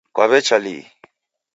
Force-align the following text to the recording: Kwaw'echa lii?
Kwaw'echa 0.15 0.57
lii? 0.63 0.83